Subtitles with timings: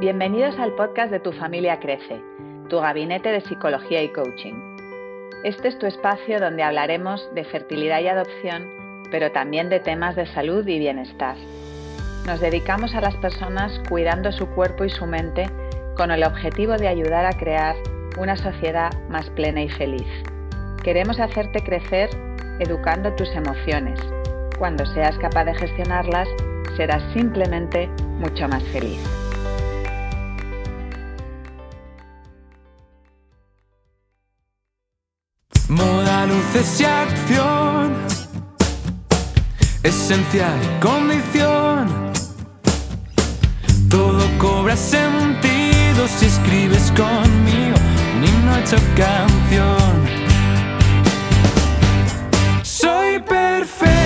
[0.00, 2.22] Bienvenidos al podcast de Tu familia crece,
[2.68, 4.54] tu gabinete de psicología y coaching.
[5.42, 10.26] Este es tu espacio donde hablaremos de fertilidad y adopción, pero también de temas de
[10.26, 11.34] salud y bienestar.
[12.26, 15.50] Nos dedicamos a las personas cuidando su cuerpo y su mente
[15.96, 17.74] con el objetivo de ayudar a crear
[18.20, 20.06] una sociedad más plena y feliz.
[20.84, 22.08] Queremos hacerte crecer
[22.60, 23.98] educando tus emociones.
[24.60, 26.28] Cuando seas capaz de gestionarlas,
[26.76, 27.88] serás simplemente
[28.20, 29.17] mucho más feliz.
[36.28, 37.94] Luces y acción.
[39.82, 42.12] Esencia y condición.
[43.88, 47.76] Todo cobra sentido si escribes conmigo
[48.16, 49.94] un himno hecho canción.
[52.62, 53.97] Soy perfecto,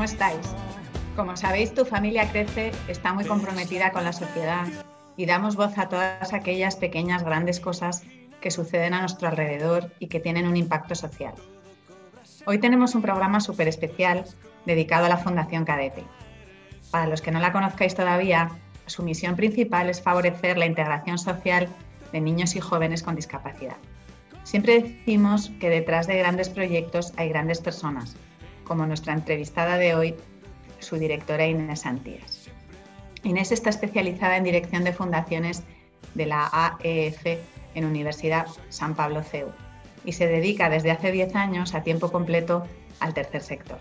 [0.00, 0.54] ¿Cómo estáis?
[1.14, 4.66] Como sabéis, tu familia crece, está muy comprometida con la sociedad
[5.14, 8.04] y damos voz a todas aquellas pequeñas, grandes cosas
[8.40, 11.34] que suceden a nuestro alrededor y que tienen un impacto social.
[12.46, 14.24] Hoy tenemos un programa súper especial
[14.64, 16.04] dedicado a la Fundación Cadete.
[16.90, 18.52] Para los que no la conozcáis todavía,
[18.86, 21.68] su misión principal es favorecer la integración social
[22.10, 23.76] de niños y jóvenes con discapacidad.
[24.44, 28.16] Siempre decimos que detrás de grandes proyectos hay grandes personas,
[28.70, 30.14] como nuestra entrevistada de hoy,
[30.78, 32.48] su directora Inés Santías.
[33.24, 35.64] Inés está especializada en dirección de fundaciones
[36.14, 37.26] de la AEF
[37.74, 39.48] en Universidad San Pablo CEU
[40.04, 42.64] y se dedica desde hace 10 años a tiempo completo
[43.00, 43.80] al tercer sector.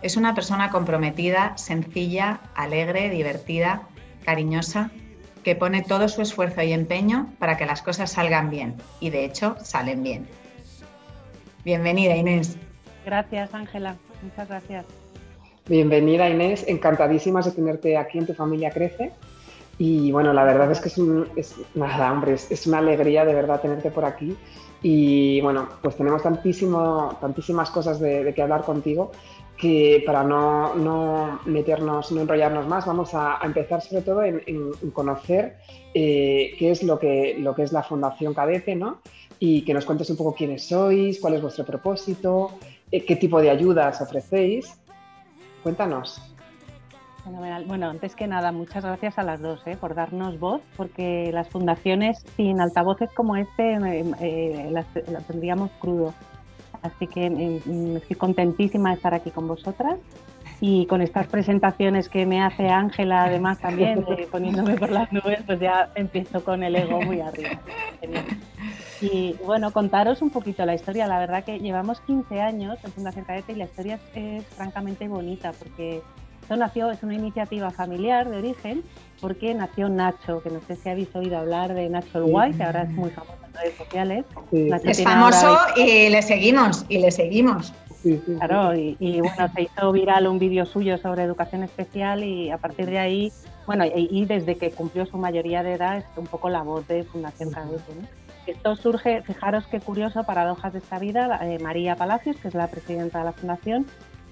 [0.00, 3.82] Es una persona comprometida, sencilla, alegre, divertida,
[4.24, 4.90] cariñosa,
[5.44, 9.26] que pone todo su esfuerzo y empeño para que las cosas salgan bien y de
[9.26, 10.26] hecho salen bien.
[11.62, 12.56] Bienvenida Inés.
[13.04, 14.84] Gracias Ángela, muchas gracias.
[15.68, 19.12] Bienvenida Inés, encantadísimas de tenerte aquí en Tu Familia Crece.
[19.78, 23.24] Y bueno, la verdad es que es, un, es nada, hombre, es, es, una alegría
[23.24, 24.36] de verdad tenerte por aquí.
[24.82, 29.12] Y bueno, pues tenemos tantísimo, tantísimas cosas de, de que hablar contigo
[29.62, 34.42] que para no, no, meternos, no enrollarnos más, vamos a, a empezar sobre todo en,
[34.46, 35.56] en, conocer
[35.94, 38.98] eh, qué es lo que, lo que es la Fundación Cadete, ¿no?
[39.38, 42.58] Y que nos cuentes un poco quiénes sois, cuál es vuestro propósito,
[43.00, 44.78] qué tipo de ayudas ofrecéis
[45.62, 46.20] Cuéntanos.
[47.24, 47.64] Fenomenal.
[47.66, 49.76] Bueno, antes que nada, muchas gracias a las dos ¿eh?
[49.80, 55.70] por darnos voz, porque las fundaciones sin altavoces como este eh, eh, las, las, tendríamos
[55.80, 56.12] crudo.
[56.82, 57.60] Así que eh,
[57.96, 59.98] estoy contentísima de estar aquí con vosotras
[60.60, 65.60] y con estas presentaciones que me hace Ángela, además también, poniéndome por las nubes, pues
[65.60, 67.60] ya empiezo con el ego muy arriba.
[69.02, 71.06] Y bueno, contaros un poquito la historia.
[71.06, 75.08] La verdad que llevamos 15 años en Fundación Cadete y la historia es, es, francamente
[75.08, 76.02] bonita porque
[76.42, 78.82] esto nació, es una iniciativa familiar de origen
[79.20, 82.62] porque nació Nacho, que no sé si habéis oído hablar de Nacho el Guay, que
[82.64, 84.24] ahora es muy famoso en redes sociales.
[84.50, 84.68] Sí.
[84.84, 87.72] Es famoso y le seguimos, y le seguimos.
[88.02, 92.24] Sí, sí, claro, y, y, bueno, se hizo viral un vídeo suyo sobre educación especial
[92.24, 93.32] y a partir de ahí,
[93.64, 96.88] bueno, y, y desde que cumplió su mayoría de edad es un poco la voz
[96.88, 98.21] de Fundación Cadete, ¿no?
[98.46, 102.66] Esto surge, fijaros qué curioso, paradojas de esta vida, eh, María Palacios, que es la
[102.66, 103.86] presidenta de la Fundación,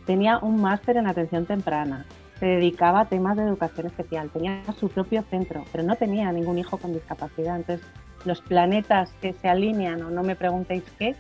[0.05, 2.07] tenía un máster en atención temprana,
[2.41, 6.59] se dedicaba a temas de educación especial, tenía su propio centro, pero no tenía ningún
[6.59, 7.57] hijo con discapacidad.
[7.57, 7.87] Entonces,
[8.25, 11.15] los planetas que se alinean, o no me preguntéis qué,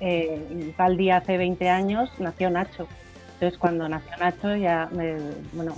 [0.00, 2.86] eh, tal día hace 20 años nació Nacho.
[3.34, 5.16] Entonces, cuando nació Nacho, ya, me,
[5.54, 5.74] bueno,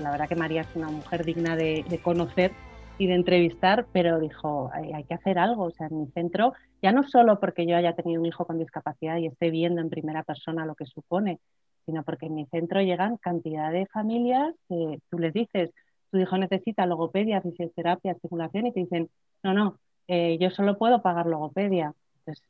[0.00, 2.52] la verdad que María es una mujer digna de conocer
[3.00, 5.64] y de entrevistar, pero dijo, hay, que hacer algo.
[5.64, 6.52] O sea, en mi centro,
[6.82, 9.88] ya no solo porque yo haya tenido un hijo con discapacidad y esté viendo en
[9.88, 11.40] primera persona lo que supone,
[11.86, 15.70] sino porque en mi centro llegan cantidad de familias que tú les dices,
[16.10, 19.08] tu hijo necesita logopedia, fisioterapia, estimulación, y te dicen,
[19.42, 21.94] no, no, eh, yo solo puedo pagar logopedia.
[22.18, 22.44] Entonces,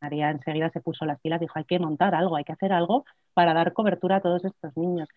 [0.00, 3.04] María enseguida se puso las pilas, dijo, hay que montar algo, hay que hacer algo
[3.34, 5.08] para dar cobertura a todos estos niños.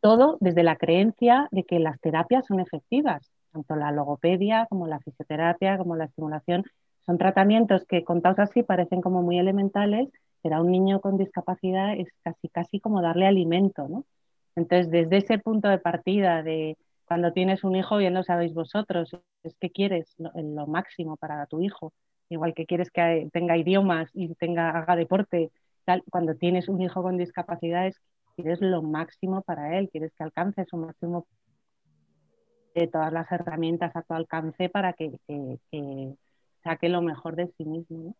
[0.00, 5.00] Todo desde la creencia de que las terapias son efectivas tanto la logopedia como la
[5.00, 6.64] fisioterapia, como la estimulación,
[7.06, 10.08] son tratamientos que contados así parecen como muy elementales,
[10.42, 14.04] pero a un niño con discapacidad es casi, casi como darle alimento, ¿no?
[14.56, 19.10] Entonces, desde ese punto de partida de cuando tienes un hijo, bien lo sabéis vosotros,
[19.42, 21.92] es que quieres lo, máximo para tu hijo,
[22.28, 25.50] igual que quieres que tenga idiomas y tenga, haga deporte,
[26.10, 28.00] cuando tienes un hijo con discapacidades,
[28.36, 31.26] quieres lo máximo para él, quieres que alcance su máximo
[32.74, 35.18] de todas las herramientas a tu alcance para que,
[36.62, 38.14] saque lo mejor de sí mismo.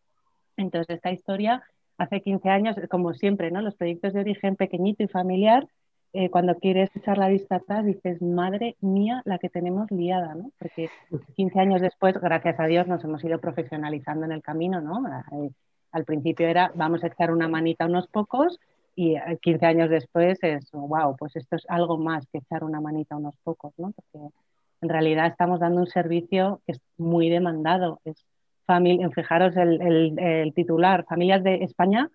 [0.57, 1.63] Entonces, esta historia
[1.99, 3.61] hace 15 años, como siempre, ¿no?
[3.61, 5.69] los proyectos de origen pequeñito y familiar,
[6.13, 10.51] eh, cuando quieres echar la vista atrás, dices, madre mía, la que tenemos liada, ¿no?
[10.59, 10.89] Porque
[11.37, 15.07] 15 años después, gracias a Dios, nos hemos ido profesionalizando en el camino, ¿no?
[15.33, 15.51] Eh,
[15.93, 18.59] al principio era, vamos a echar una manita a unos pocos
[18.95, 23.15] y 15 años después es, wow, pues esto es algo más que echar una manita
[23.15, 23.93] a unos pocos, ¿no?
[23.93, 24.35] Porque
[24.83, 28.01] en realidad estamos dando un servicio que es muy demandado.
[28.05, 28.25] Es
[28.67, 32.11] familia, fijaros el, titular, familias de España,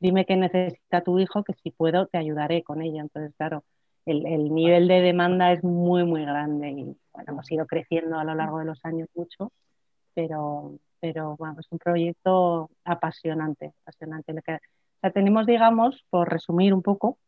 [0.00, 3.00] dime qué necesita tu hijo, que si puedo te ayudaré con ello.
[3.00, 3.64] Entonces, claro,
[4.06, 8.34] el, nivel de demanda es muy, muy grande y bueno, hemos ido creciendo a lo
[8.34, 9.52] largo de los años mucho,
[10.14, 14.34] pero, pero bueno, es un proyecto apasionante, apasionante.
[15.04, 17.18] Sea, tenemos, digamos, por resumir un poco,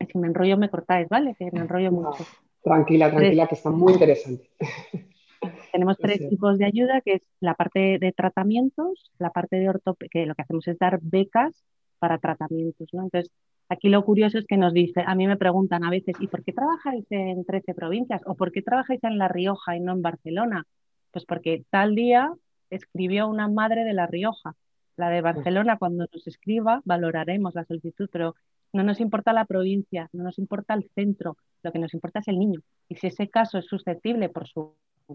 [0.00, 1.36] si me enrollo me cortáis, ¿vale?
[1.38, 2.24] Que me enrollo mucho.
[2.60, 4.50] Tranquila, tranquila, que está muy interesante.
[5.72, 10.10] Tenemos tres tipos de ayuda, que es la parte de tratamientos, la parte de ortopedia,
[10.10, 11.54] que lo que hacemos es dar becas
[12.00, 13.04] para tratamientos, ¿no?
[13.04, 13.30] Entonces,
[13.68, 16.42] aquí lo curioso es que nos dice, a mí me preguntan a veces, ¿y por
[16.42, 18.22] qué trabajáis en 13 provincias?
[18.26, 20.66] ¿O por qué trabajáis en La Rioja y no en Barcelona?
[21.12, 22.34] Pues porque tal día
[22.70, 24.56] escribió una madre de La Rioja.
[25.00, 28.36] La de Barcelona, cuando nos escriba, valoraremos la solicitud, pero
[28.74, 32.28] no nos importa la provincia, no nos importa el centro, lo que nos importa es
[32.28, 32.60] el niño.
[32.86, 34.74] Y si ese caso es susceptible por su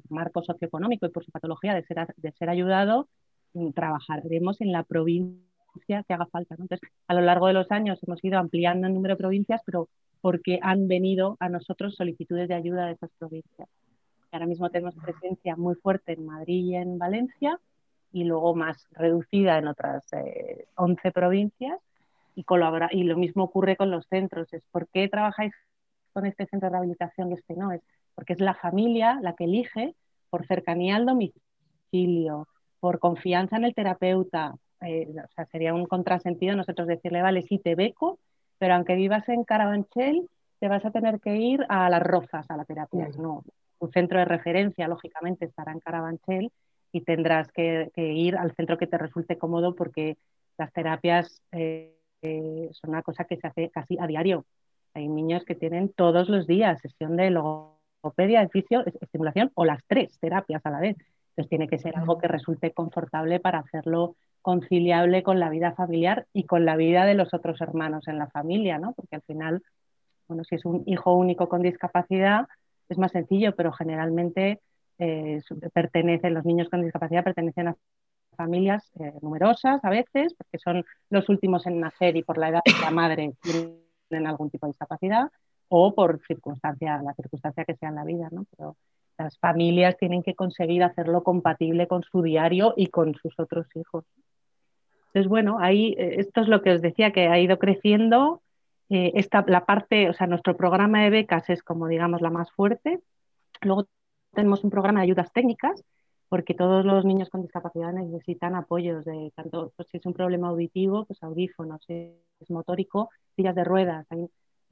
[0.09, 3.07] marco socioeconómico y por su patología de ser, de ser ayudado,
[3.53, 6.55] mm, trabajaremos en la provincia que haga falta.
[6.55, 9.87] Entonces, a lo largo de los años hemos ido ampliando el número de provincias, pero
[10.19, 13.69] porque han venido a nosotros solicitudes de ayuda de esas provincias.
[14.31, 17.59] Ahora mismo tenemos presencia muy fuerte en Madrid y en Valencia
[18.15, 20.06] y luego más reducida en otras
[20.75, 21.81] 11 eh, provincias
[22.33, 24.53] y colabora y lo mismo ocurre con los centros.
[24.53, 25.51] Es por qué trabajáis
[26.13, 27.81] con este centro de rehabilitación y este no es
[28.15, 29.95] porque es la familia la que elige
[30.29, 32.47] por cercanía al domicilio
[32.79, 34.56] por confianza en el terapeuta.
[34.79, 38.19] Eh, o sea sería un contrasentido nosotros decirle vale sí te beco
[38.57, 40.29] pero aunque vivas en Carabanchel
[40.59, 43.44] te vas a tener que ir a las Rozas a la terapia no
[43.79, 46.51] un centro de referencia lógicamente estará en Carabanchel
[46.95, 50.15] y tendrás que, ir al centro que te resulte cómodo porque
[50.57, 51.94] las terapias eh,
[52.71, 54.45] son una cosa que se hace casi a diario.
[54.94, 59.83] Hay niños que tienen todos los días sesión de logopedia, de fisio, estimulación o las
[59.88, 60.95] tres terapias a la vez.
[61.31, 66.27] Entonces tiene que ser algo que resulte confortable para hacerlo conciliable con la vida familiar
[66.31, 68.94] y con la vida de los otros hermanos en la familia, ¿no?
[68.94, 69.63] Porque al final,
[70.30, 72.47] bueno, si es un hijo único con discapacidad,
[72.88, 74.62] es más sencillo, pero generalmente
[74.97, 75.42] eh,
[75.74, 77.75] pertenecen, los niños con discapacidad pertenecen a
[78.36, 82.62] familias eh, numerosas a veces, porque son los últimos en nacer y por la edad
[82.65, 85.31] de la madre tienen algún tipo de discapacidad,
[85.68, 88.45] o por circunstancia, la circunstancia que sea en la vida, ¿no?
[88.56, 88.77] Pero
[89.18, 94.06] las familias tienen que conseguir hacerlo compatible con su diario y con sus otros hijos.
[95.07, 98.42] Entonces, bueno, ahí eh, esto es lo que os decía, que ha ido creciendo.
[98.88, 103.00] Esta, la parte, o sea, nuestro programa de becas es como, digamos, la más fuerte.
[103.62, 103.88] Luego
[104.35, 105.83] tenemos un programa de ayudas técnicas,
[106.29, 110.49] porque todos los niños con discapacidad necesitan apoyos de tanto, pues si es un problema
[110.49, 114.06] auditivo, pues audífonos, si es motórico, sillas de ruedas.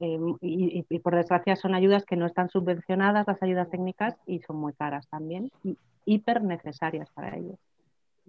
[0.00, 4.56] Eh, y, por desgracia son ayudas que no están subvencionadas, las ayudas técnicas, y son
[4.56, 7.58] muy caras también, y hiper necesarias para ellos.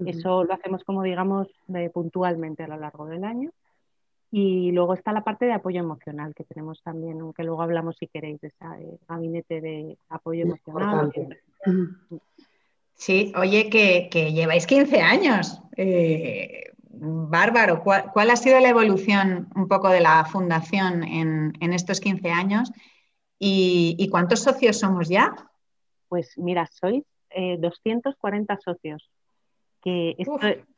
[0.06, 1.48] Eso lo hacemos como digamos
[1.94, 3.52] puntualmente a lo largo del año.
[4.38, 8.08] Y luego está la parte de apoyo emocional que tenemos también, aunque luego hablamos si
[8.08, 11.14] queréis de ese eh, gabinete de apoyo emocional.
[12.96, 15.62] Sí, oye, que, lleváis 15 años.
[15.78, 22.30] Eh, bárbaro, ¿Cuál, ha sido la evolución un poco de la fundación en, estos 15
[22.30, 22.74] años?
[23.40, 25.34] ¿Y, cuántos socios somos ya?
[26.10, 27.06] Pues mira, sois
[27.60, 29.10] 240 eh, socios.
[29.86, 30.16] Que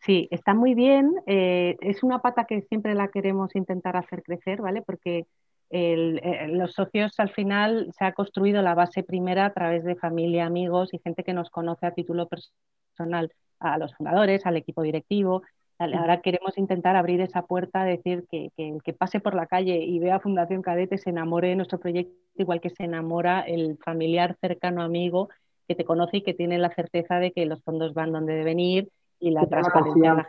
[0.01, 1.15] sí, está muy bien.
[1.27, 4.81] Eh, es una pata que siempre la queremos intentar hacer crecer, ¿vale?
[4.81, 5.25] Porque
[5.69, 10.45] eh, los socios al final se ha construido la base primera a través de familia,
[10.45, 15.41] amigos y gente que nos conoce a título personal, a los fundadores, al equipo directivo.
[15.79, 19.99] Ahora queremos intentar abrir esa puerta, decir que, el que pase por la calle y
[19.99, 24.81] vea Fundación Cadete se enamore de nuestro proyecto, igual que se enamora el familiar cercano
[24.81, 25.29] amigo
[25.65, 28.59] que te conoce y que tiene la certeza de que los fondos van donde deben
[28.59, 30.27] ir y la transparencia.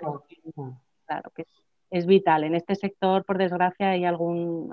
[1.06, 1.48] Claro, que es,
[1.90, 2.44] es vital.
[2.44, 4.70] En este sector, por desgracia, hay algún,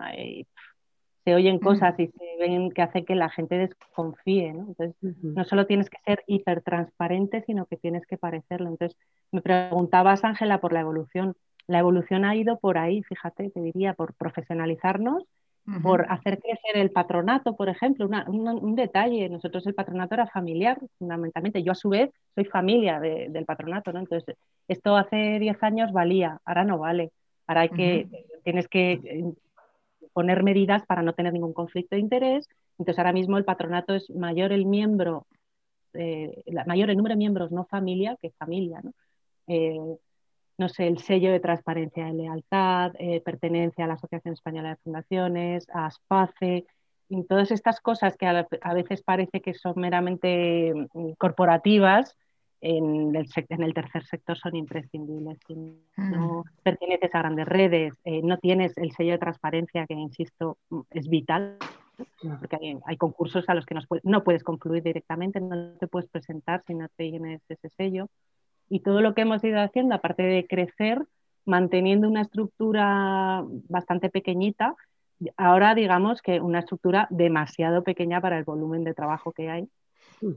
[1.26, 4.54] se oyen cosas y se ven que hace que la gente desconfíe.
[4.54, 4.68] ¿no?
[4.68, 8.70] Entonces, no solo tienes que ser hipertransparente, sino que tienes que parecerlo.
[8.70, 8.98] Entonces,
[9.32, 11.36] me preguntabas, Ángela, por la evolución.
[11.68, 15.24] la evolución ha ido por ahí, fíjate, te diría, por profesionalizarnos,
[15.82, 21.64] por hacer crecer el patronato, por ejemplo, un detalle, nosotros el patronato era familiar, fundamentalmente,
[21.64, 24.00] yo a su vez soy familia del patronato, ¿no?
[24.00, 24.36] Entonces,
[24.68, 27.12] esto hace 10 años valía, ahora no vale,
[27.48, 28.08] ahora hay que,
[28.44, 29.34] tienes que eh,
[30.14, 34.10] poner medidas para no tener ningún conflicto de interés, entonces ahora mismo el patronato es
[34.12, 35.26] mayor el miembro,
[35.94, 38.92] eh, mayor el número de miembros no familia que familia, ¿no?
[39.48, 39.98] Eh,
[40.58, 44.76] no sé, el sello de transparencia y lealtad, eh, pertenencia a la Asociación Española de
[44.78, 46.66] Fundaciones, a ASPACE,
[47.10, 52.18] y todas estas cosas que a, veces parece que son meramente mm, corporativas,
[52.62, 55.38] en el, en el, tercer sector son imprescindibles.
[55.46, 56.44] Si no mm.
[56.64, 61.08] perteneces a grandes redes, eh, no tienes el sello de transparencia, que insisto, mm, es
[61.08, 61.58] vital,
[62.40, 66.74] porque hay, concursos a los que no puedes concluir directamente, no te puedes presentar si
[66.74, 68.10] no tienes ese sello
[68.70, 71.06] y todo lo que hemos ido haciendo, aparte de crecer,
[71.46, 74.76] manteniendo una estructura bastante pequeñita,
[75.38, 79.70] ahora digamos que una estructura demasiado pequeña para el volumen de trabajo que hay.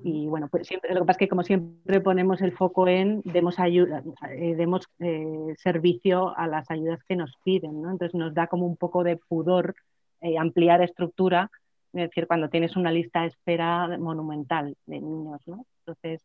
[0.02, 3.22] Y bueno, pues siempre, lo que pasa es que como siempre ponemos el foco en
[3.24, 7.90] demos, ayuda, eh, demos eh, servicio a las ayudas que nos piden, ¿no?
[7.92, 9.76] Entonces nos da como un poco de pudor
[10.20, 11.50] eh, ampliar estructura,
[11.92, 15.64] es decir, cuando tienes una lista de espera monumental de niños, ¿no?
[15.86, 16.22] Entonces,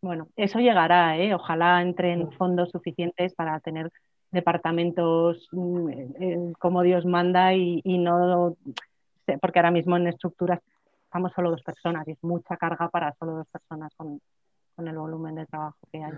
[0.00, 1.34] bueno, eso llegará, ¿eh?
[1.34, 3.90] ojalá entren fondos suficientes para tener
[4.30, 5.88] departamentos mm,
[6.20, 8.56] eh, como Dios manda y, no,
[9.40, 10.60] porque ahora mismo en estructuras
[11.04, 14.20] estamos solo dos personas y es mucha carga para solo dos personas con,
[14.78, 16.12] el volumen de trabajo que hay.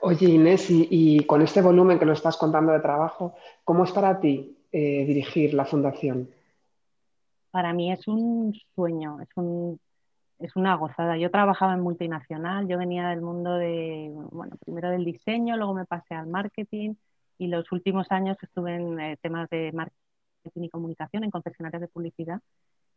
[0.00, 4.18] Oye Inés, y, con este volumen que lo estás contando de trabajo, ¿cómo es para
[4.20, 6.30] ti eh, dirigir la fundación?
[7.50, 9.78] Para mí es un sueño, es un
[10.40, 11.16] es una gozada.
[11.16, 15.84] Yo trabajaba en multinacional, yo venía del mundo de, bueno, primero del diseño, luego me
[15.84, 16.94] pasé al marketing
[17.38, 21.88] y los últimos años estuve en eh, temas de marketing y comunicación en concesionarias de
[21.88, 22.40] publicidad.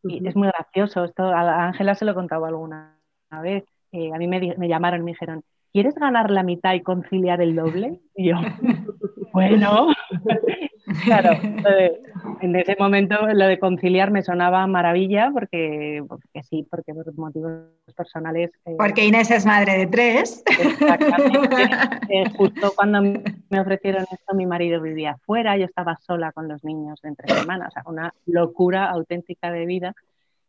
[0.04, 2.98] Y es muy gracioso, esto a Ángela se lo he contado alguna
[3.42, 3.64] vez.
[3.92, 7.42] Eh, a mí me, me, llamaron y me dijeron, ¿quieres ganar la mitad y conciliar
[7.42, 8.02] el doble?
[8.16, 8.36] Y yo,
[9.34, 9.88] bueno,
[11.04, 11.32] claro,
[12.42, 17.52] en ese momento lo de conciliar me sonaba maravilla porque, porque sí, porque por motivos
[17.96, 18.52] personales.
[18.66, 20.44] Eh, porque Inés es madre de tres.
[20.46, 21.50] Exactamente.
[22.10, 26.64] Eh, justo cuando me ofrecieron esto, mi marido vivía fuera, yo estaba sola con los
[26.64, 29.96] niños de entre semanas, o sea, una locura auténtica de vida.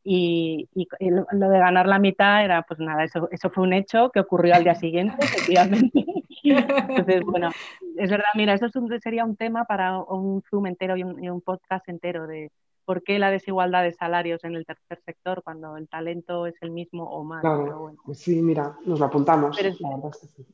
[0.02, 0.68] Y,
[1.00, 4.54] lo de ganar la mitad era, pues nada, eso, eso fue un hecho que ocurrió
[4.54, 6.03] al día siguiente, efectivamente.
[6.50, 7.50] Entonces, bueno,
[7.96, 8.68] es verdad, mira, eso
[9.00, 12.50] sería un tema para un Zoom entero y un, podcast entero de
[12.84, 16.70] por qué la desigualdad de salarios en el tercer sector cuando el talento es el
[16.70, 17.42] mismo o más.
[18.04, 19.56] Pues sí, mira, nos lo apuntamos.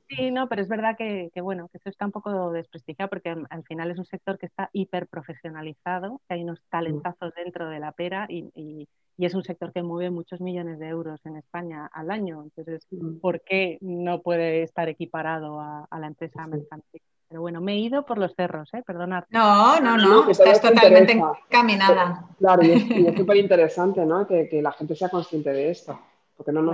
[0.08, 0.30] sí.
[0.30, 3.90] no, pero es verdad que, bueno, que eso está un poco desprestigiado porque al final
[3.90, 6.70] es un sector que está hiper profesionalizado, que hay unos mm.
[6.70, 10.88] talentazos dentro de la pera y y es un sector que mueve muchos millones de
[10.88, 12.42] euros en España al año.
[12.42, 13.18] Entonces, mm.
[13.18, 17.02] ¿por qué no puede estar equiparado a, la empresa mercantil?
[17.28, 18.82] Pero bueno, me he ido por los cerros, ¿eh?
[18.84, 19.24] Perdonad.
[19.30, 22.26] No, no, no, estás totalmente encaminada.
[22.38, 24.26] Claro, y es súper interesante, ¿no?
[24.26, 26.00] Que, la gente sea consciente de esto.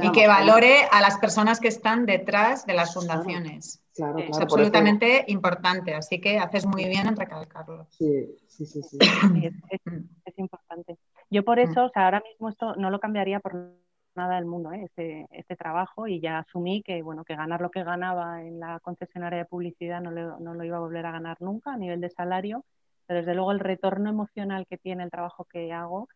[0.02, 3.82] y que valore a las personas que están detrás de las fundaciones.
[3.94, 7.86] Claro, es absolutamente importante, así que haces muy bien en recalcarlo.
[7.90, 8.82] Sí, sí, sí.
[8.82, 8.98] sí.
[10.24, 10.96] es importante.
[11.36, 11.70] Yo por mm.
[11.70, 13.74] eso, o sea, ahora mismo esto no lo cambiaría por
[14.14, 14.84] nada del mundo, ¿eh?
[14.84, 18.80] este, este, trabajo, y ya asumí que, bueno, que ganar lo que ganaba en la
[18.80, 22.08] concesionaria de publicidad no, no lo iba a volver a ganar nunca a nivel de
[22.08, 22.64] salario,
[23.06, 26.08] pero desde luego el retorno emocional que tiene el trabajo que hago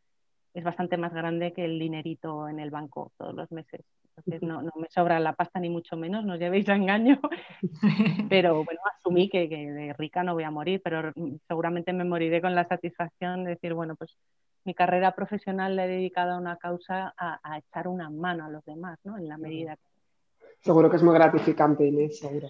[0.55, 3.83] es bastante más grande que el dinerito en el banco todos los meses.
[4.17, 7.21] Entonces no, no me sobra la pasta ni mucho menos, no os llevéis a engaño,
[8.31, 11.13] pero bueno, asumí que, que, de rica no voy a morir, pero
[11.47, 14.17] seguramente me moriré con la satisfacción de decir, bueno, pues
[14.65, 18.65] mi carrera profesional le he dedicado a una causa a, echar una mano a los
[18.65, 19.17] demás, ¿no?
[19.17, 19.83] En la medida que...
[20.61, 22.49] Seguro que es muy gratificante, Inés, seguro.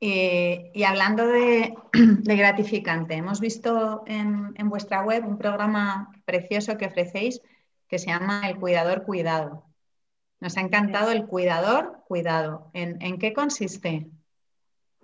[0.00, 1.74] Eh, y hablando de,
[2.24, 7.42] gratificante, hemos visto en, vuestra web un programa precioso que ofrecéis
[7.88, 9.64] que se llama El Cuidador Cuidado.
[10.38, 12.70] Nos ha encantado el Cuidador Cuidado.
[12.72, 14.08] ¿En, qué consiste?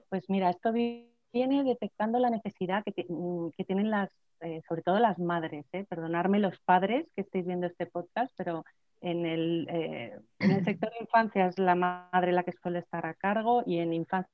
[0.09, 4.11] Pues mira, esto viene detectando la necesidad que tienen las,
[4.41, 5.87] eh, sobre todo las madres, ¿eh?
[5.89, 8.65] perdonarme los padres que estéis viendo este podcast, pero
[9.01, 13.07] en el, eh, en el sector de infancia es la madre la que suele estar
[13.07, 14.29] a cargo y en infancia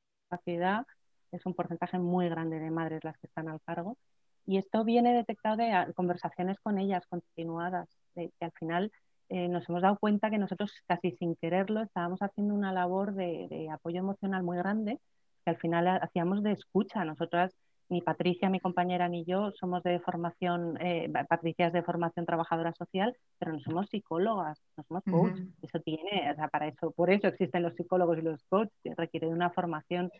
[1.31, 3.97] es un porcentaje muy grande de madres las que están al cargo.
[4.45, 8.91] Y esto viene detectado de conversaciones con ellas continuadas, de que al final
[9.31, 13.71] nos hemos dado cuenta que nosotros casi sin quererlo estábamos haciendo una labor de, de
[13.71, 14.99] apoyo emocional muy grande,
[15.45, 17.05] que al final hacíamos de escucha.
[17.05, 17.57] Nosotras
[17.93, 22.73] ni Patricia, mi compañera, ni yo somos de formación, eh, Patricia es de formación trabajadora
[22.73, 25.39] social, pero no somos psicólogas, no somos coach.
[25.61, 29.27] Eso tiene, o sea, para eso, por eso existen los psicólogos y los coaches, requiere
[29.27, 30.11] de una formación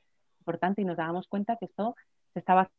[0.41, 1.97] importante y nos dábamos cuenta que esto
[2.35, 2.71] se estaba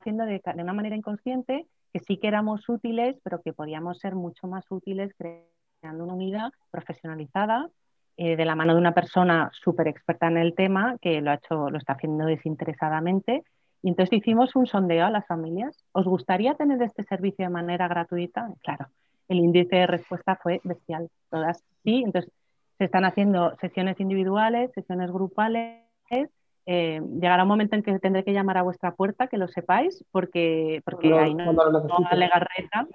[0.00, 4.16] haciendo de, de una manera inconsciente, que sí que éramos útiles, pero que podíamos ser
[4.16, 7.70] mucho más útiles creando una unidad profesionalizada
[8.16, 11.34] eh, de la mano de una persona súper experta en el tema que lo ha
[11.34, 13.44] hecho, lo está haciendo desinteresadamente.
[13.82, 15.84] Y entonces hicimos un sondeo a las familias.
[15.92, 18.50] ¿Os gustaría tener este servicio de manera gratuita?
[18.62, 18.86] Claro,
[19.28, 21.08] el índice de respuesta fue bestial.
[21.30, 22.02] Todas sí.
[22.04, 22.30] Entonces
[22.78, 25.80] se están haciendo sesiones individuales, sesiones grupales.
[26.66, 30.04] Eh, llegará un momento en que tendré que llamar a vuestra puerta, que lo sepáis,
[30.12, 32.86] porque, porque ahí no, no, no Legarreta,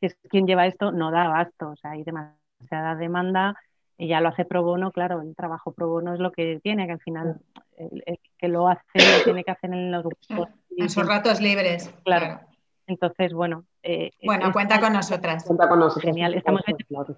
[0.00, 1.70] que es quien lleva esto, no da abasto.
[1.70, 3.56] O sea, hay demasiada demanda
[4.00, 6.86] y ya lo hace pro bono, claro, el trabajo pro bono es lo que tiene,
[6.86, 7.38] que al final
[7.76, 10.48] el, que lo hace lo tiene que hacer en los grupos.
[10.76, 11.92] En sus ratos libres.
[12.04, 12.40] Claro.
[12.86, 13.66] Entonces, bueno.
[13.82, 15.44] Eh, bueno, cuenta con nosotras.
[15.44, 16.04] Cuenta con nosotros.
[16.04, 16.32] Genial.
[16.32, 16.62] Estamos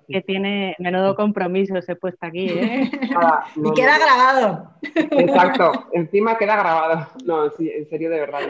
[0.09, 2.91] que, tiene menudo compromiso se puesto aquí, ¿eh?
[3.57, 4.73] y queda grabado.
[4.83, 5.87] Exacto.
[5.93, 7.09] Encima queda grabado.
[7.25, 8.41] No, sí, en serio, de verdad,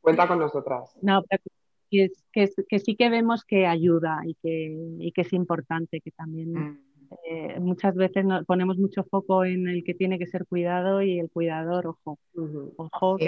[0.00, 0.94] Cuenta con nosotras.
[1.00, 1.42] No, pero
[1.90, 2.10] que,
[2.68, 6.52] que, sí que vemos que ayuda y que, y que es importante, que también.
[6.52, 6.91] Mm.
[7.28, 11.30] Eh, muchas veces ponemos mucho foco en el que tiene que ser cuidado y el
[11.30, 12.18] cuidador, ojo.
[12.76, 13.18] ojo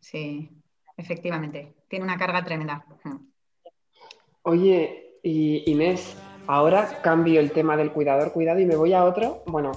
[0.00, 0.50] sí,
[0.96, 2.84] efectivamente, tiene una carga tremenda.
[4.42, 9.42] Oye, y Inés, ahora cambio el tema del cuidador, cuidado y me voy a otro,
[9.46, 9.72] bueno,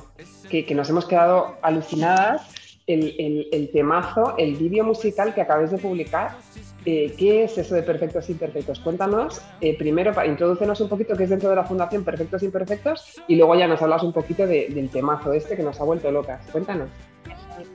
[0.49, 6.37] que, que nos hemos quedado alucinadas el, temazo, el vídeo musical que acabáis de publicar.
[6.85, 8.79] Eh, ¿Qué es eso de Perfectos Imperfectos?
[8.79, 13.21] Cuéntanos, eh, primero, para introducirnos un poquito qué es dentro de la Fundación Perfectos Imperfectos
[13.27, 16.43] y luego ya nos hablas un poquito del temazo este que nos ha vuelto locas.
[16.51, 16.89] Cuéntanos.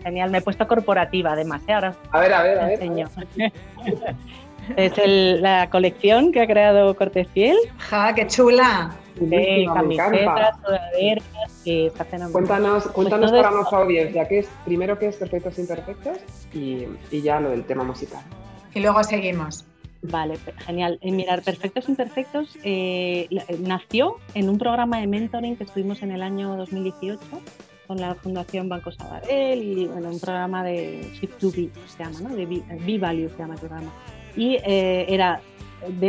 [0.02, 1.72] Genial, me he puesto corporativa además, ¿eh?
[1.72, 1.94] ahora.
[2.10, 2.80] A ver, a ver, a ver.
[4.76, 7.56] es la colección que ha creado Cortés Fiel.
[7.78, 8.96] ¡Ja, qué chula!
[9.72, 11.24] camisetas, sudaderas,
[11.64, 16.18] que está Cuéntanos, pues cuéntanos para nuestra audiencia, ¿qué es, primero qué es Perfectos Imperfectos
[16.52, 18.22] y, y ya lo del tema musical.
[18.76, 19.64] Y luego seguimos.
[20.02, 20.36] Vale,
[20.66, 20.98] genial.
[21.00, 23.26] Eh, mirar, Perfectos Imperfectos eh,
[23.60, 27.18] nació en un programa de mentoring que estuvimos en el año 2018
[27.86, 32.20] con la Fundación Banco Sabadell y bueno, un programa de Shift to Be se llama,
[32.20, 32.36] ¿no?
[32.36, 33.90] De B-Value se llama el programa.
[34.36, 35.40] Y eh, era,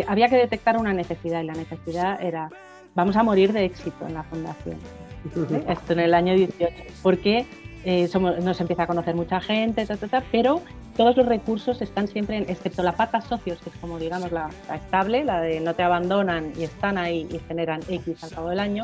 [0.06, 2.50] había que detectar una necesidad y la necesidad era
[2.96, 4.76] vamos a morir de éxito en la fundación.
[5.70, 7.46] Esto en el año 18, porque
[7.86, 8.10] eh,
[8.42, 9.88] nos empieza a conocer mucha gente,
[10.34, 10.62] pero
[10.98, 15.24] todos los recursos están siempre, excepto la pata socios, que es como digamos la, estable,
[15.24, 18.84] la de no te abandonan y están ahí y generan X al cabo del año,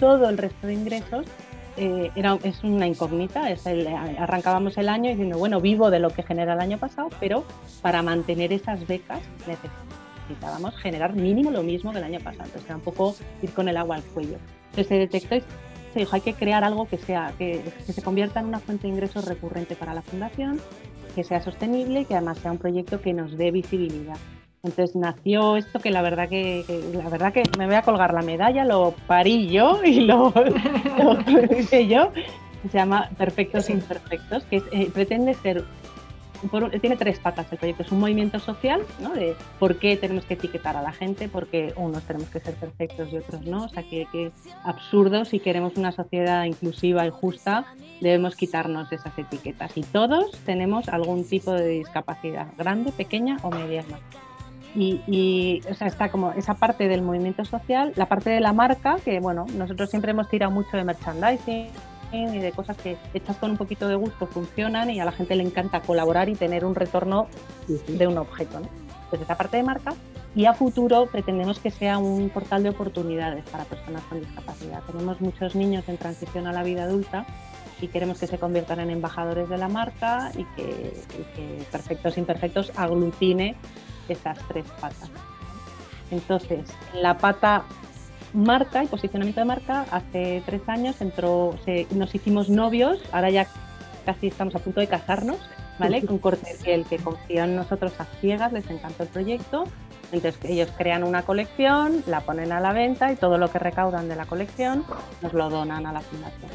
[0.00, 1.26] todo el resto de ingresos
[1.76, 3.50] eh, era, es una incógnita.
[3.50, 7.44] Es arrancábamos el año diciendo, bueno, vivo de lo que genera el año pasado, pero
[7.80, 12.44] para mantener esas becas necesitábamos generar mínimo lo mismo que el año pasado.
[12.44, 14.36] Entonces era un poco ir con el agua al cuello.
[14.70, 15.42] Entonces se detectó y
[15.92, 18.94] se dijo, hay que crear algo que, sea, que, se convierta en una fuente de
[18.94, 20.60] ingresos recurrente para la fundación,
[21.12, 24.16] que sea sostenible y que además sea un proyecto que nos dé visibilidad.
[24.64, 28.22] Entonces nació esto que la verdad que, la verdad que me voy a colgar la
[28.22, 30.32] medalla, lo parí yo y lo,
[31.58, 32.12] hice yo.
[32.70, 35.64] Se llama Perfectos Imperfectos, que eh, pretende ser
[36.80, 37.82] tiene tres patas el proyecto.
[37.82, 39.14] Es un movimiento social, ¿no?
[39.14, 43.12] De por qué tenemos que etiquetar a la gente, porque unos tenemos que ser perfectos
[43.12, 43.64] y otros no.
[43.64, 44.32] O sea, que,
[44.64, 47.66] absurdo si queremos una sociedad inclusiva y justa,
[48.00, 49.76] debemos quitarnos esas etiquetas.
[49.76, 53.98] Y todos tenemos algún tipo de discapacidad, grande, pequeña o mediana.
[54.74, 58.54] Y, y o sea, está como esa parte del movimiento social, la parte de la
[58.54, 61.68] marca, que bueno, nosotros siempre hemos tirado mucho de merchandising,
[62.12, 65.34] y de cosas que hechas con un poquito de gusto funcionan y a la gente
[65.34, 67.28] le encanta colaborar y tener un retorno
[67.66, 68.60] de un objeto.
[68.60, 68.68] ¿no?
[69.10, 69.94] Pues esa parte de marca
[70.34, 74.82] y a futuro pretendemos que sea un portal de oportunidades para personas con discapacidad.
[74.82, 77.26] Tenemos muchos niños en transición a la vida adulta
[77.80, 82.16] y queremos que se conviertan en embajadores de la marca y que, y que Perfectos
[82.16, 83.56] Imperfectos aglutine
[84.08, 85.10] esas tres patas.
[86.10, 87.64] Entonces, la pata
[88.32, 91.54] marca y posicionamiento de marca, hace tres años entró,
[91.90, 93.46] nos hicimos novios, ahora ya
[94.04, 95.38] casi estamos a punto de casarnos,
[95.78, 96.04] ¿vale?
[96.04, 99.64] Con Corte el que confía en nosotros a ciegas, les encantó el proyecto.
[100.12, 104.08] Entonces ellos crean una colección, la ponen a la venta y todo lo que recaudan
[104.08, 104.84] de la colección
[105.22, 106.50] nos lo donan a la fundación.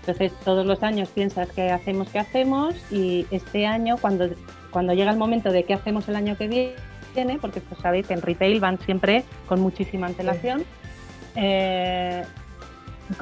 [0.00, 4.28] Entonces todos los años piensas qué hacemos, qué hacemos y este año cuando,
[4.70, 8.14] cuando llega el momento de qué hacemos el año que viene, porque pues sabéis que
[8.14, 10.64] en retail van siempre con muchísima antelación,
[11.34, 12.24] eh,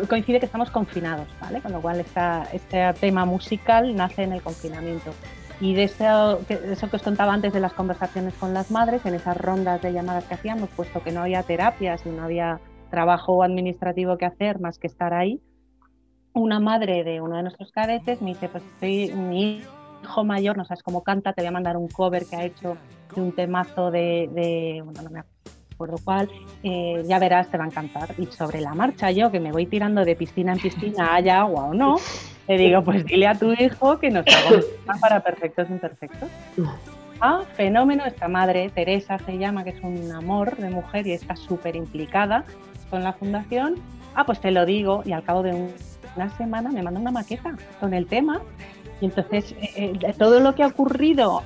[0.09, 1.61] coincide que estamos confinados, ¿vale?
[1.61, 5.13] Con lo cual esta, este tema musical nace en el confinamiento.
[5.61, 9.05] Y de eso que, eso que os contaba antes de las conversaciones con las madres,
[9.07, 12.61] en esas rondas de llamadas que hacíamos, puesto que no había terapias y no había
[12.91, 15.43] trabajo administrativo que hacer más que estar ahí,
[16.33, 19.63] una madre de uno de nuestros cadetes me dice, pues estoy, mi
[20.03, 22.77] hijo mayor, no sabes cómo canta, te voy a mandar un cover que ha hecho
[23.15, 25.21] de un temazo de, bueno, no me
[26.05, 26.29] cuál,
[26.63, 28.15] eh, ya verás, te va a encantar.
[28.19, 31.65] Y sobre la marcha yo, que me voy tirando de piscina en piscina, haya agua
[31.65, 31.97] o no,
[32.47, 34.61] le digo, pues dile a tu hijo que nos haga
[35.01, 36.29] para perfectos imperfectos.
[37.21, 41.35] Ah, fenómeno, esta madre, Teresa se llama, que es un amor de mujer y está
[41.37, 42.45] súper implicada
[42.91, 43.77] con la fundación.
[44.15, 45.69] Ah, pues te lo digo y al cabo de
[46.17, 48.41] una semana me manda una maqueta con el tema
[49.01, 51.43] y entonces eh, eh, todo lo que ha ocurrido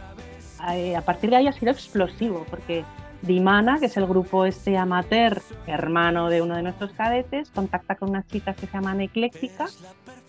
[0.70, 2.84] eh, a partir de ahí ha sido explosivo porque
[3.22, 8.10] Dimana, que es el grupo este amateur, hermano de uno de nuestros cadetes, contacta con
[8.10, 9.66] unas chicas que se llaman Ecléctica,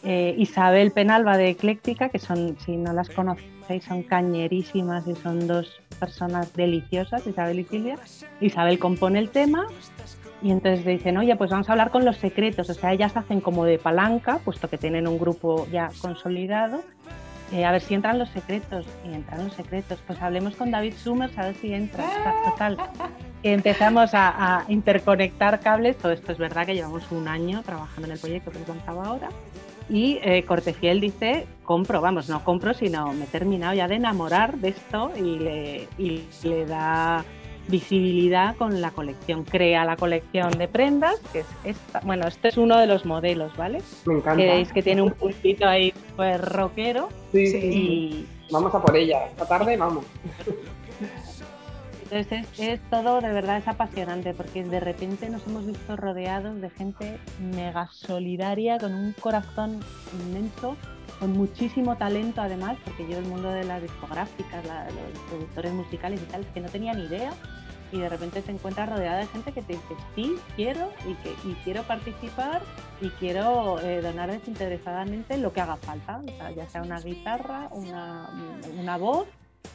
[0.03, 5.81] Isabel Penalba de Ecléctica, que son, si no las conocéis, son cañerísimas y son dos
[5.99, 7.97] personas deliciosas, Isabel y Silvia.
[8.41, 9.65] Isabel compone el tema
[10.43, 12.69] y entonces dicen, oye, pues vamos a hablar con los secretos.
[12.69, 16.83] O sea, ellas hacen como de palanca, puesto que tienen un grupo ya consolidado.
[17.53, 18.85] Eh, a ver si entran los secretos.
[19.05, 19.99] Y entran los secretos.
[20.07, 22.03] Pues hablemos con David Summers a ver si entra.
[22.49, 22.77] Total.
[23.43, 25.97] Empezamos a, interconectar cables.
[25.97, 29.05] Todo esto es verdad que llevamos un año trabajando en el proyecto que os contaba
[29.05, 29.29] ahora.
[29.89, 34.57] Y eh, Cortefiel dice, compro, vamos, no compro, sino me he terminado ya de enamorar
[34.57, 37.23] de esto y le da
[37.67, 39.43] visibilidad con la colección.
[39.43, 41.99] Crea la colección de prendas, que es esta.
[42.01, 43.81] Bueno, este es uno de los modelos, ¿vale?
[44.05, 44.41] Me encanta.
[44.41, 47.09] Que veis que tiene un puntito ahí pues rockero.
[47.31, 47.57] Sí, sí.
[47.57, 48.27] Y...
[48.51, 49.25] Vamos a por ella.
[49.27, 50.05] Esta tarde vamos.
[52.03, 56.61] Entonces es, es, todo, de verdad es apasionante porque de repente nos hemos visto rodeados
[56.61, 59.79] de gente mega solidaria, con un corazón
[60.27, 60.75] inmenso,
[61.23, 66.21] con muchísimo talento además, porque yo el mundo de las discográficas, la, los productores musicales
[66.21, 67.31] y tal, es que no tenía ni idea.
[67.93, 71.29] Y de repente te encuentras rodeada de gente que te dice sí, quiero y, que,
[71.47, 72.61] y quiero participar
[72.99, 77.69] y quiero eh, donar desinteresadamente lo que haga falta, o sea, ya sea una guitarra,
[77.71, 78.29] una,
[78.77, 79.27] una voz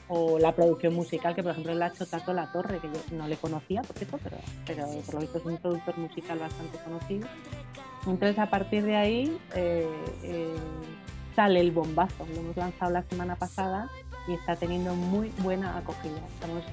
[0.09, 3.17] o la producción musical, que por ejemplo la ha hecho Tato La Torre, que yo
[3.17, 6.77] no le conocía, por cierto, pero, pero por lo visto es un productor musical bastante
[6.79, 7.27] conocido.
[8.07, 9.89] Entonces a partir de ahí eh,
[10.25, 10.57] eh,
[11.39, 13.89] sale el bombazo, lo hemos lanzado la semana pasada
[14.27, 16.19] y está teniendo muy buena acogida.
[16.35, 16.65] Estamos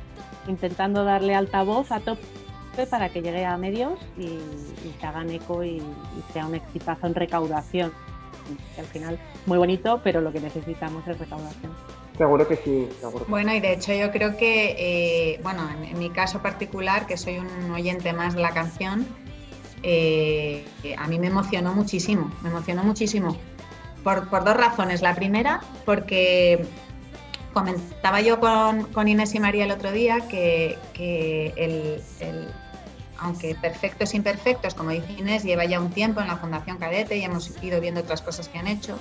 [0.47, 5.63] intentando darle altavoz a tope para que llegue a medios y, y se hagan eco
[5.63, 7.93] y, y, sea un exitazo en recaudación.
[8.73, 11.71] Que al final muy bonito, pero lo que necesitamos es recaudación.
[12.17, 13.23] Seguro que sí, seguro.
[13.27, 17.17] Bueno, y de hecho yo creo que, eh, bueno, en, en, mi caso particular, que
[17.17, 19.05] soy un oyente más de la canción,
[19.83, 20.65] eh,
[20.97, 23.37] a mí me emocionó muchísimo, me emocionó muchísimo.
[24.05, 25.01] Por, por, dos razones.
[25.01, 26.65] La primera, porque
[27.53, 32.01] comentaba yo con, con Inés y María el otro día que, que el,
[33.17, 37.23] aunque Perfectos Imperfectos, como dice Inés, lleva ya un tiempo en la Fundación Cadete y
[37.23, 38.99] hemos ido viendo otras cosas que han hecho,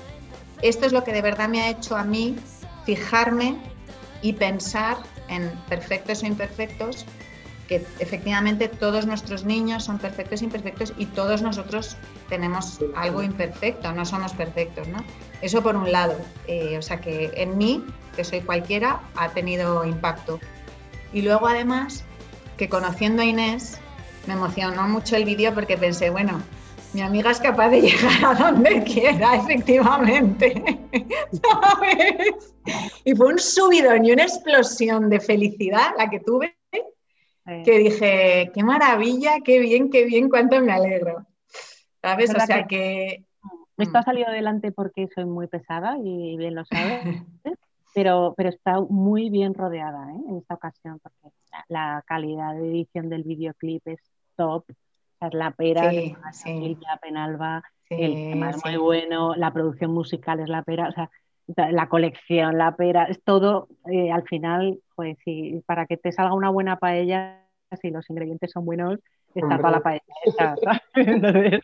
[0.62, 2.36] esto es lo que de verdad me ha hecho a mí
[2.86, 3.58] fijarme
[4.22, 4.96] y pensar
[5.28, 7.04] en perfectos o imperfectos,
[7.68, 11.96] que efectivamente todos nuestros niños son perfectos e imperfectos y todos nosotros
[12.28, 14.98] tenemos algo imperfecto, no somos perfectos, ¿no?
[15.40, 17.84] Eso por un lado, eh, o sea que en mí,
[18.16, 20.40] que soy cualquiera, ha tenido impacto.
[21.12, 22.04] Y luego además,
[22.56, 23.78] que conociendo a Inés,
[24.26, 26.42] me emocionó mucho el vídeo porque pensé, bueno,
[26.92, 30.78] mi amiga es capaz de llegar a donde quiera, efectivamente.
[31.42, 32.54] ¿Sabes?
[33.04, 36.56] Y fue un subidón y una explosión de felicidad la que tuve,
[37.44, 41.26] que dije, qué maravilla, qué bien, qué bien, cuánto me alegro.
[42.00, 42.34] ¿Sabes?
[42.34, 43.24] O sea que...
[43.76, 47.22] Esto ha salido adelante porque soy muy pesada y bien lo sabes,
[47.92, 50.20] pero, pero está muy bien rodeada ¿eh?
[50.28, 51.34] en esta ocasión porque
[51.68, 54.00] la calidad de edición del videoclip es
[54.36, 54.64] top
[55.32, 56.78] la pera, sí, sí.
[57.00, 61.10] Penalba, sí, el tema es muy bueno, la producción musical es la pera, o sea,
[61.46, 66.34] la colección, la pera, es todo, eh, al final, pues sí, para que te salga
[66.34, 67.40] una buena paella,
[67.80, 68.98] si los ingredientes son buenos,
[69.34, 70.02] está toda la paella
[70.94, 71.60] Entonces,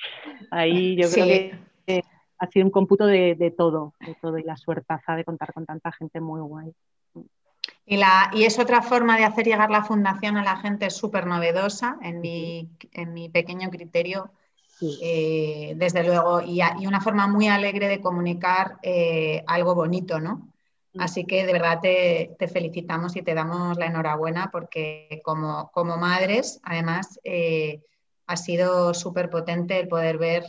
[0.50, 2.02] ahí yo creo que eh,
[2.38, 5.66] ha sido un cómputo de, de, todo, de todo, y la suertaza de contar con
[5.66, 6.72] tanta gente muy guay.
[7.86, 11.26] Y, la, y, es otra forma de hacer llegar la fundación a la gente súper
[11.26, 14.30] novedosa, en mi, en mi, pequeño criterio,
[14.80, 14.98] sí.
[15.02, 20.18] eh, desde luego, y, a, y, una forma muy alegre de comunicar eh, algo bonito,
[20.18, 20.48] ¿no?
[20.98, 25.96] Así que de verdad te, te, felicitamos y te damos la enhorabuena porque como, como
[25.96, 27.84] madres, además, eh,
[28.26, 30.44] ha sido súper potente el poder ver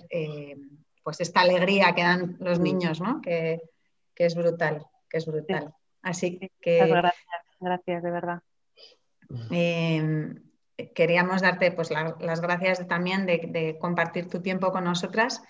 [1.04, 3.22] pues esta alegría que dan los niños, ¿no?
[3.22, 3.62] Que,
[4.16, 5.76] que, es brutal, que es brutal.
[6.02, 6.82] Así que...
[6.82, 8.42] Muchas gracias, gracias, de verdad.
[10.90, 15.44] Queríamos darte pues, las gracias también de, compartir tu tiempo con nosotras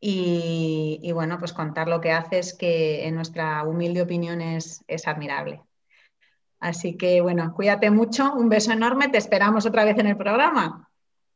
[0.00, 5.62] y, bueno, pues contar lo que haces, que en nuestra humilde opinión es, es admirable.
[6.60, 10.88] Así que bueno, cuídate mucho, un beso enorme, te esperamos otra vez en el programa.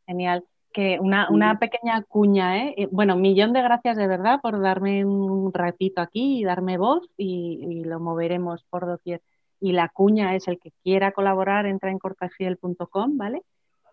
[0.06, 0.44] Genial.
[0.72, 2.88] Que una, una pequeña cuña, ¿eh?
[2.90, 7.58] Bueno, millón de gracias de verdad por darme un ratito aquí y darme voz y,
[7.62, 9.22] y lo moveremos por doquier
[9.60, 13.42] y la cuña es el que quiera colaborar, entra en cortafiel.com, ¿vale?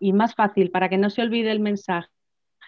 [0.00, 2.08] Y más fácil, para que no se olvide el mensaje,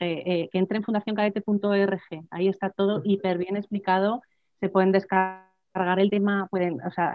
[0.01, 4.23] eh, que entre en fundacioncadete.org, ahí está todo hiper bien explicado,
[4.61, 7.15] se pueden descargar el tema, pueden, o sea,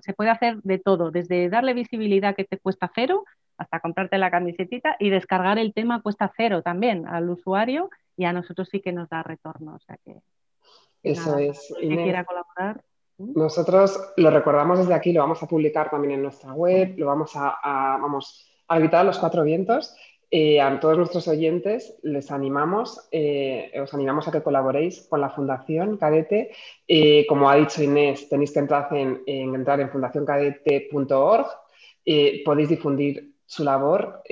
[0.00, 3.24] se puede hacer de todo, desde darle visibilidad que te cuesta cero
[3.58, 8.32] hasta comprarte la camisetita y descargar el tema cuesta cero también al usuario y a
[8.32, 10.20] nosotros sí que nos da retorno, o sea que...
[11.02, 11.74] Eso es.
[11.80, 12.84] Que quiera colaborar,
[13.18, 17.32] nosotros lo recordamos desde aquí, lo vamos a publicar también en nuestra web, lo vamos
[17.34, 17.56] a,
[18.00, 19.94] vamos a gritar a los cuatro vientos.
[20.34, 25.28] Eh, a todos nuestros oyentes les animamos, eh, os animamos a que colaboréis con la
[25.28, 26.52] Fundación Cadete.
[26.88, 31.46] Eh, como ha dicho Inés, tenéis que entrar en, entrar en fundacioncadete.org.
[32.46, 34.22] podéis difundir su labor,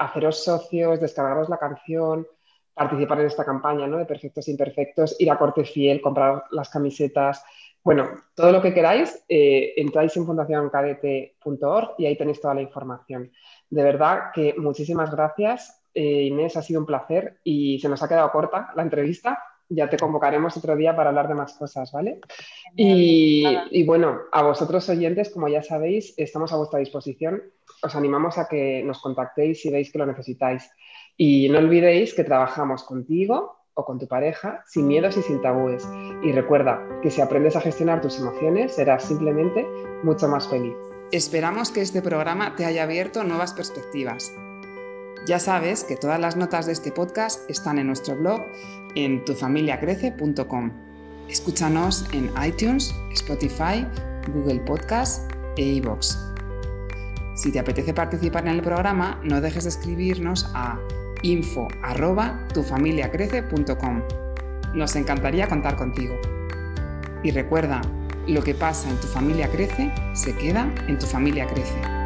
[0.00, 2.26] haceros socios, descargaros la canción,
[2.74, 3.98] participar en esta campaña ¿no?
[3.98, 7.44] de Perfectos Imperfectos, ir a Corte Fiel, comprar las camisetas,
[7.82, 13.32] bueno, todo lo que queráis, eh, entráis en fundacioncadete.org y ahí tenéis toda la información.
[13.70, 18.08] De verdad que muchísimas gracias, eh, Inés, ha sido un placer y se nos ha
[18.08, 19.42] quedado corta la entrevista.
[19.70, 22.20] Ya te convocaremos otro día para hablar de más cosas, ¿vale?
[22.74, 27.42] Y, y, bueno, a vosotros oyentes, como ya sabéis, estamos a vuestra disposición.
[27.82, 30.70] Os animamos a que nos contactéis si veis que lo necesitáis.
[31.18, 35.88] Y no olvidéis que trabajamos contigo, o con tu pareja sin miedos y sin tabúes.
[36.22, 39.66] Y recuerda que si aprendes a gestionar tus emociones serás simplemente
[40.02, 40.74] mucho más feliz.
[41.12, 44.34] Esperamos que este programa te haya abierto nuevas perspectivas.
[45.26, 48.40] Ya sabes que todas las notas de este podcast están en nuestro blog
[48.96, 50.72] en tufamiliacrece.com.
[51.28, 53.86] Escúchanos en iTunes, Spotify,
[54.34, 56.16] Google Podcast e iVoox.
[57.36, 60.78] Si te apetece participar en el programa, no dejes de escribirnos a
[61.22, 64.02] info arroba tufamiliacrece.com.
[64.74, 66.14] Nos encantaría contar contigo.
[67.22, 67.80] Y recuerda,
[68.26, 71.97] lo que pasa en tu familia crece, se queda en tu familia crece.